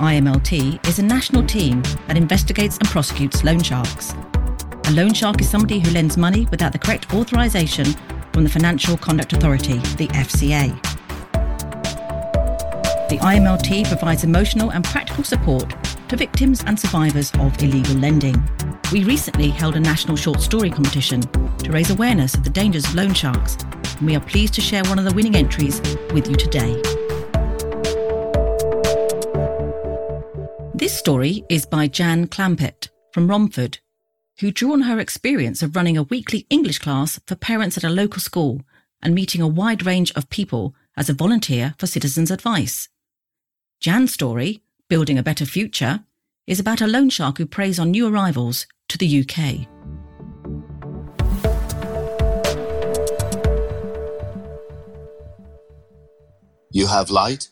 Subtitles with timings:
[0.00, 4.14] IMLT is a national team that investigates and prosecutes loan sharks.
[4.86, 7.84] A loan shark is somebody who lends money without the correct authorization
[8.32, 10.70] from the Financial Conduct Authority, the FCA.
[13.10, 15.74] The IMLT provides emotional and practical support
[16.08, 18.42] to victims and survivors of illegal lending.
[18.92, 21.20] We recently held a national short story competition
[21.58, 23.58] to raise awareness of the dangers of loan sharks,
[23.98, 25.78] and we are pleased to share one of the winning entries
[26.14, 26.99] with you today.
[31.00, 33.78] Story is by Jan Clampett from Romford,
[34.40, 37.88] who drew on her experience of running a weekly English class for parents at a
[37.88, 38.60] local school
[39.00, 42.90] and meeting a wide range of people as a volunteer for Citizens Advice.
[43.80, 46.04] Jan's story, Building a Better Future,
[46.46, 49.66] is about a loan shark who preys on new arrivals to the UK.
[56.70, 57.48] You have light?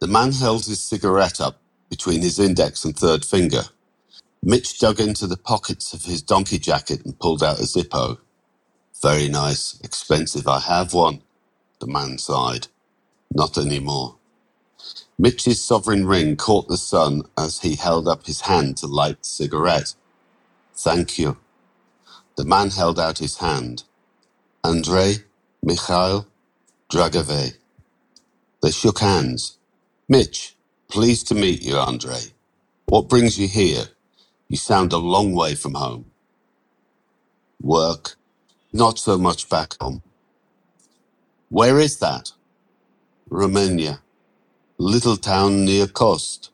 [0.00, 1.59] The man held his cigarette up
[1.90, 3.64] between his index and third finger.
[4.42, 8.18] Mitch dug into the pockets of his donkey jacket and pulled out a Zippo.
[9.02, 10.48] Very nice, expensive.
[10.48, 11.22] I have one,
[11.80, 12.68] the man sighed.
[13.34, 14.16] Not anymore.
[15.18, 19.28] Mitch's sovereign ring caught the sun as he held up his hand to light the
[19.28, 19.94] cigarette.
[20.74, 21.38] Thank you.
[22.36, 23.84] The man held out his hand.
[24.64, 25.16] Andrei,
[25.62, 26.26] Mikhail,
[26.92, 27.54] Dragove.
[28.62, 29.58] They shook hands.
[30.08, 30.56] Mitch,
[30.90, 32.20] pleased to meet you, Andrei.
[32.86, 33.84] What brings you here?
[34.48, 36.06] You sound a long way from home.
[37.62, 38.16] Work.
[38.72, 40.02] Not so much back home.
[41.50, 42.32] Where is that?
[43.28, 44.00] Romania.
[44.78, 46.50] Little town near Kost.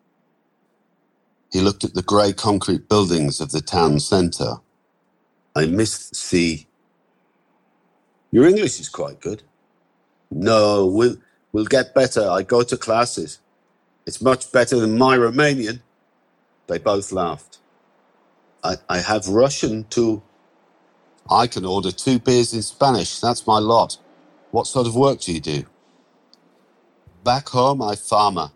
[1.52, 4.56] He looked at the grey concrete buildings of the town centre.
[5.56, 6.66] I miss the sea.
[8.32, 9.42] Your English is quite good.
[10.30, 11.16] No, we'll,
[11.52, 12.28] we'll get better.
[12.28, 13.40] I go to classes.
[14.06, 15.80] It's much better than my Romanian.
[16.68, 17.58] They both laughed.
[18.64, 20.22] I, I have Russian too.
[21.30, 23.20] I can order two beers in Spanish.
[23.20, 23.98] That's my lot.
[24.52, 25.64] What sort of work do you do?
[27.24, 28.52] Back home, I farmer.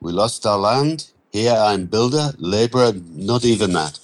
[0.00, 1.12] We lost our land.
[1.32, 3.98] Here I'm builder, labourer, not even that.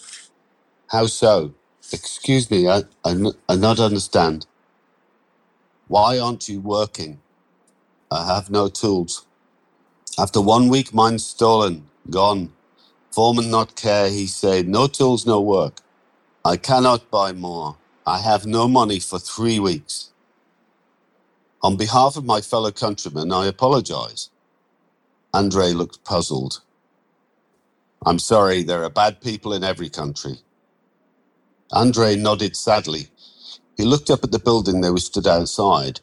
[0.91, 1.55] How so?
[1.93, 3.17] Excuse me, I, I,
[3.49, 4.47] I not understand.
[5.89, 7.21] Why aren't you working?
[8.11, 9.27] I have no tools.
[10.19, 12.53] After one week, mine stolen, gone.
[13.13, 15.79] Foreman not care, he said, no tools, no work.
[16.45, 17.77] I cannot buy more.
[18.07, 20.11] I have no money for three weeks.
[21.63, 24.31] On behalf of my fellow countrymen, I apologize.
[25.35, 26.63] Andre looked puzzled.
[28.07, 30.37] I'm sorry, there are bad people in every country.
[31.73, 33.09] Andre nodded sadly.
[33.77, 36.01] He looked up at the building they were stood outside.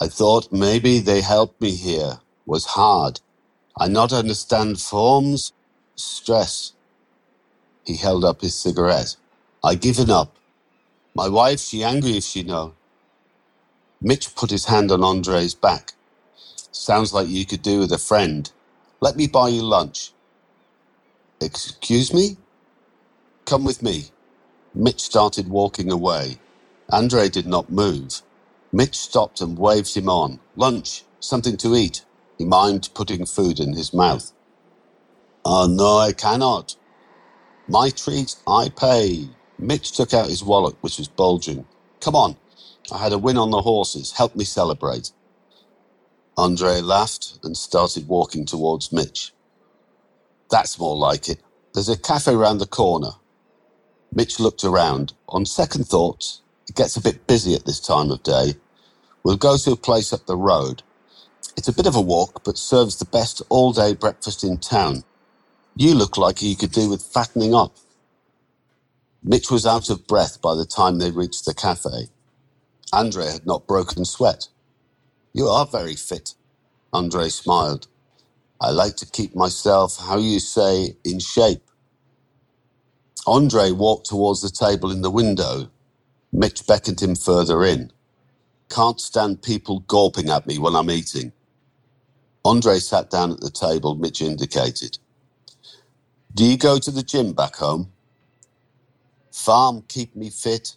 [0.00, 2.20] I thought maybe they helped me here.
[2.50, 3.20] Was hard.
[3.78, 5.52] I not understand forms,
[5.94, 6.72] stress.
[7.84, 9.14] He held up his cigarette.
[9.62, 10.34] I given up.
[11.14, 12.74] My wife, she angry if she know.
[14.02, 15.92] Mitch put his hand on Andre's back.
[16.72, 18.50] Sounds like you could do with a friend.
[19.00, 20.12] Let me buy you lunch.
[21.40, 22.36] Excuse me?
[23.44, 24.06] Come with me.
[24.74, 26.40] Mitch started walking away.
[26.90, 28.22] Andre did not move.
[28.72, 30.40] Mitch stopped and waved him on.
[30.56, 32.04] Lunch, something to eat.
[32.40, 34.32] He mimed putting food in his mouth.
[35.44, 36.74] Oh, no, I cannot.
[37.68, 39.28] My treat, I pay.
[39.58, 41.66] Mitch took out his wallet, which was bulging.
[42.00, 42.38] Come on.
[42.90, 44.12] I had a win on the horses.
[44.12, 45.10] Help me celebrate.
[46.38, 49.34] Andre laughed and started walking towards Mitch.
[50.50, 51.42] That's more like it.
[51.74, 53.10] There's a cafe round the corner.
[54.14, 55.12] Mitch looked around.
[55.28, 56.40] On second thoughts,
[56.70, 58.54] it gets a bit busy at this time of day.
[59.24, 60.82] We'll go to a place up the road.
[61.56, 65.04] It's a bit of a walk, but serves the best all day breakfast in town.
[65.76, 67.76] You look like you could do with fattening up.
[69.22, 72.08] Mitch was out of breath by the time they reached the cafe.
[72.92, 74.48] Andre had not broken sweat.
[75.34, 76.34] You are very fit.
[76.92, 77.88] Andre smiled.
[78.60, 81.62] I like to keep myself, how you say, in shape.
[83.26, 85.70] Andre walked towards the table in the window.
[86.32, 87.92] Mitch beckoned him further in.
[88.70, 91.32] Can't stand people gawping at me when I'm eating.
[92.44, 94.98] Andre sat down at the table Mitch indicated.
[96.34, 97.92] Do you go to the gym back home?
[99.32, 100.76] Farm keep me fit.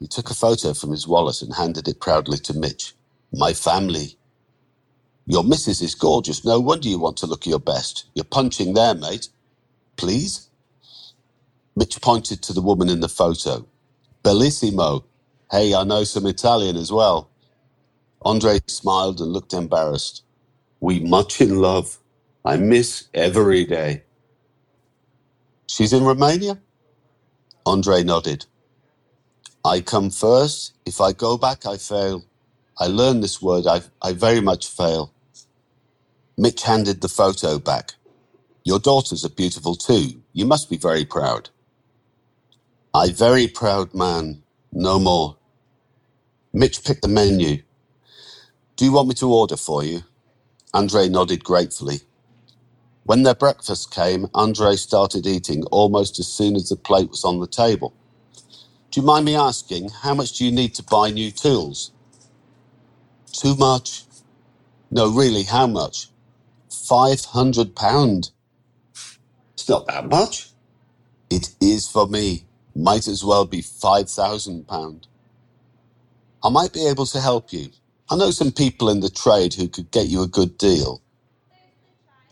[0.00, 2.94] He took a photo from his wallet and handed it proudly to Mitch.
[3.32, 4.18] My family.
[5.26, 6.44] Your missus is gorgeous.
[6.44, 8.06] No wonder you want to look your best.
[8.14, 9.28] You're punching there, mate.
[9.96, 10.50] Please?
[11.76, 13.66] Mitch pointed to the woman in the photo.
[14.24, 15.04] Bellissimo.
[15.50, 17.30] Hey, I know some Italian as well.
[18.22, 20.24] Andre smiled and looked embarrassed.
[20.84, 21.96] We much in love.
[22.44, 24.02] I miss every day.
[25.66, 26.60] She's in Romania?
[27.64, 28.46] Andre nodded.
[29.64, 30.74] I come first.
[30.84, 32.26] If I go back, I fail.
[32.78, 33.66] I learned this word.
[33.66, 35.14] I, I very much fail.
[36.36, 37.94] Mitch handed the photo back.
[38.64, 40.22] Your daughters are beautiful too.
[40.34, 41.48] You must be very proud.
[42.94, 44.42] I very proud man.
[44.72, 45.38] No more.
[46.52, 47.62] Mitch picked the menu.
[48.76, 50.02] Do you want me to order for you?
[50.74, 52.00] Andre nodded gratefully.
[53.04, 57.40] When their breakfast came, Andre started eating almost as soon as the plate was on
[57.40, 57.94] the table.
[58.90, 61.92] Do you mind me asking, how much do you need to buy new tools?
[63.32, 64.04] Too much?
[64.90, 66.08] No, really, how much?
[66.70, 68.30] Five hundred pound.
[69.54, 70.50] It's not that much.
[71.30, 72.46] It is for me.
[72.76, 75.08] Might as well be five thousand pound.
[76.44, 77.70] I might be able to help you.
[78.10, 81.02] I know some people in the trade who could get you a good deal.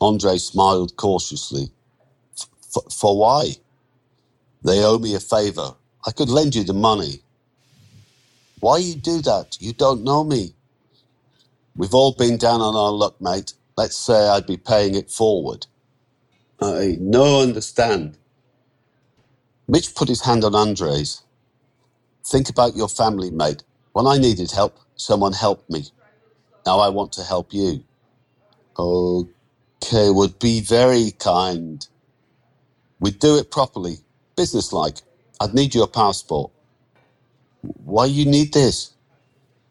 [0.00, 1.72] Andre smiled cautiously.
[2.90, 3.56] For why?
[4.64, 5.74] They owe me a favor.
[6.06, 7.22] I could lend you the money.
[8.60, 9.58] Why you do that?
[9.60, 10.54] You don't know me.
[11.76, 13.54] We've all been down on our luck, mate.
[13.76, 15.66] Let's say I'd be paying it forward.
[16.60, 18.18] I no understand.
[19.68, 21.22] Mitch put his hand on Andre's.
[22.26, 23.62] Think about your family, mate.
[23.92, 25.84] When I needed help, someone helped me.
[26.66, 27.84] Now I want to help you.
[28.78, 31.86] Okay, would be very kind.
[33.00, 33.98] We'd do it properly,
[34.36, 34.98] businesslike.
[35.40, 36.52] I'd need your passport.
[37.62, 38.92] Why you need this?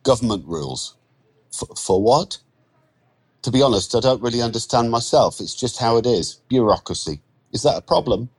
[0.03, 0.95] Government rules.
[1.51, 2.39] For, for what?
[3.43, 5.39] To be honest, I don't really understand myself.
[5.39, 6.41] It's just how it is.
[6.47, 7.21] Bureaucracy.
[7.51, 8.29] Is that a problem?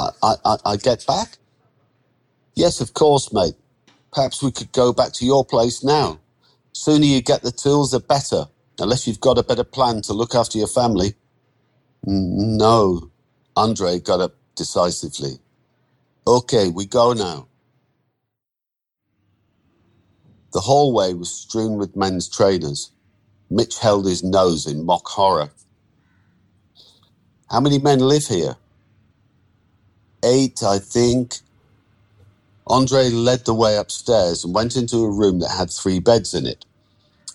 [0.00, 1.38] I, I, I get back?
[2.54, 3.54] Yes, of course, mate.
[4.16, 6.20] Perhaps we could go back to your place now.
[6.72, 8.48] Sooner you get the tools, the better
[8.80, 11.14] unless you've got a better plan to look after your family.
[12.06, 13.10] No,
[13.56, 15.40] Andre got up decisively.
[16.26, 17.48] Okay, we go now.
[20.52, 22.92] The hallway was strewn with men's trainers.
[23.50, 25.50] Mitch held his nose in mock horror.
[27.50, 28.56] How many men live here?
[30.24, 31.36] Eight, I think.
[32.68, 36.46] Andre led the way upstairs and went into a room that had three beds in
[36.46, 36.64] it.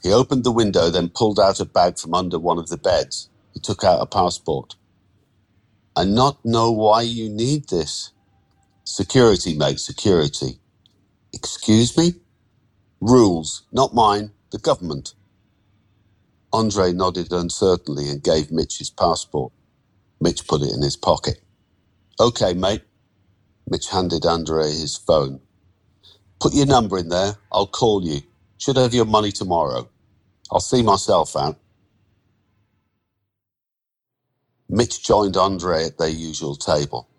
[0.04, 3.30] He opened the window, then pulled out a bag from under one of the beds.
[3.54, 4.76] He took out a passport.
[5.96, 8.12] I not know why you need this.
[8.86, 10.60] Security, mate, security.
[11.34, 12.16] Excuse me?
[13.02, 15.14] Rules, not mine, the government.
[16.54, 19.54] Andre nodded uncertainly and gave Mitch his passport.
[20.22, 21.42] Mitch put it in his pocket.
[22.20, 22.84] Okay, mate.
[23.72, 25.42] Mitch handed Andre his phone.
[26.42, 27.36] Put your number in there.
[27.52, 28.22] I'll call you.
[28.60, 29.90] Should have your money tomorrow.
[30.52, 31.58] I'll see myself out.
[34.70, 37.10] Mitch joined Andre at their usual table.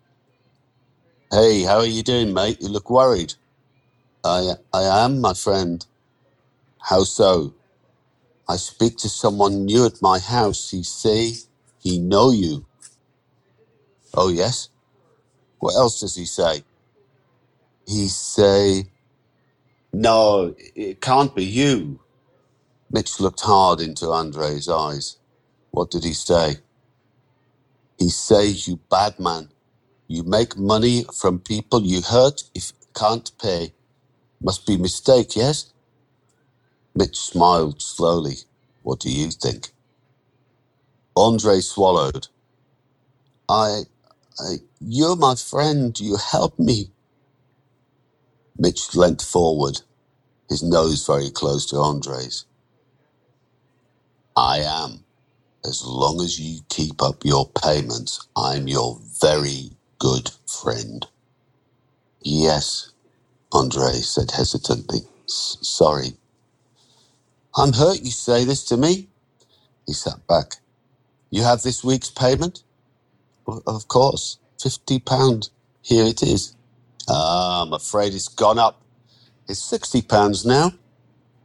[1.31, 2.61] Hey, how are you doing, mate?
[2.61, 3.35] You look worried.
[4.23, 5.85] I, I am, my friend.
[6.79, 7.55] How so?
[8.49, 10.71] I speak to someone new at my house.
[10.71, 11.33] He say
[11.79, 12.65] he know you.
[14.13, 14.69] Oh, yes?
[15.63, 16.63] What else does he say?
[17.87, 18.87] He say,
[19.93, 22.01] no, it can't be you.
[22.91, 25.17] Mitch looked hard into Andre's eyes.
[25.71, 26.57] What did he say?
[27.99, 29.49] He says, You bad man.
[30.07, 33.73] You make money from people you hurt if can't pay.
[34.41, 35.73] Must be mistake, yes?
[36.95, 38.37] Mitch smiled slowly.
[38.83, 39.71] What do you think?
[41.15, 42.27] Andre swallowed.
[43.49, 43.83] I,
[44.39, 45.99] I, you're my friend.
[45.99, 46.91] You help me.
[48.57, 49.81] Mitch leant forward,
[50.49, 52.45] his nose very close to Andre's.
[54.37, 55.05] I am.
[55.65, 61.05] As long as you keep up your payments, I'm your very good friend.
[62.21, 62.91] Yes,
[63.53, 65.01] Andre said hesitantly.
[65.27, 66.13] Sorry.
[67.57, 69.09] I'm hurt you say this to me.
[69.87, 70.57] He sat back.
[71.31, 72.63] You have this week's payment?
[73.47, 74.39] Of course.
[74.61, 75.49] Fifty pound.
[75.81, 76.55] Here it is.
[77.09, 78.81] Ah, I'm afraid it's gone up.
[79.49, 80.73] It's sixty pounds now.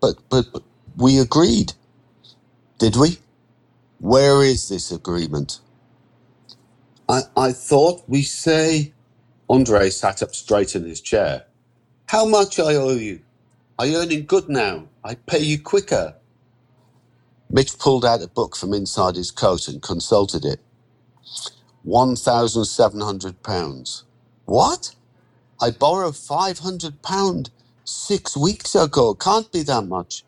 [0.00, 0.62] But, but, but
[0.96, 1.74] we agreed.
[2.78, 3.18] Did we?
[4.00, 5.60] Where is this agreement?
[7.08, 8.92] I, I thought we say.
[9.50, 11.44] Andre sat up straight in his chair.
[12.06, 13.20] How much I owe you?
[13.78, 14.88] I earning good now.
[15.04, 16.16] I pay you quicker.
[17.50, 20.60] Mitch pulled out a book from inside his coat and consulted it.
[21.88, 24.04] One thousand seven hundred pounds.
[24.44, 24.94] What?
[25.58, 27.50] I borrowed five hundred pound
[27.84, 29.14] six weeks ago.
[29.14, 30.22] Can't be that much.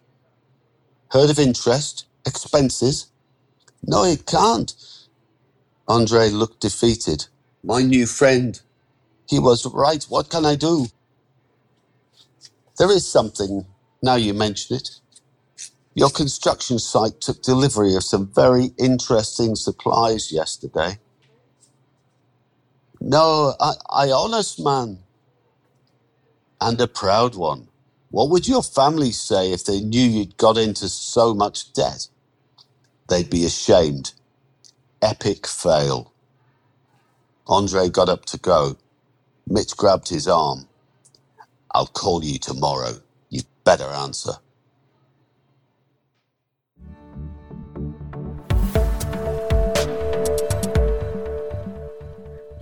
[1.11, 2.07] Heard of interest?
[2.27, 3.11] expenses.
[3.83, 4.75] No, it can't.
[5.87, 7.27] Andre looked defeated.
[7.63, 8.61] My new friend.
[9.29, 10.03] He was right.
[10.05, 10.87] What can I do?
[12.79, 13.67] There is something,
[14.03, 15.01] now you mention it.
[15.95, 20.99] Your construction site took delivery of some very interesting supplies yesterday.
[23.01, 25.01] No, I, I honest man.
[26.61, 27.69] And a proud one.
[28.11, 32.09] What would your family say if they knew you'd got into so much debt?
[33.09, 34.15] They'd be ashamed.
[35.03, 36.13] Epic fail.
[37.47, 38.77] Andre got up to go.
[39.49, 40.69] Mitch grabbed his arm.
[41.73, 42.95] I'll call you tomorrow.
[43.31, 44.35] You'd better answer.